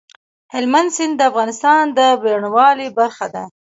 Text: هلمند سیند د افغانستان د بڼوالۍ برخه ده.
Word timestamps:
هلمند 0.53 0.89
سیند 0.95 1.13
د 1.17 1.21
افغانستان 1.31 1.83
د 1.97 1.99
بڼوالۍ 2.21 2.87
برخه 2.99 3.25
ده. 3.33 3.43